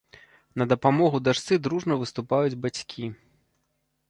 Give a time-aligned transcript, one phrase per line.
[0.61, 3.05] На дапамогу дачцы дружна выступаюць бацькі.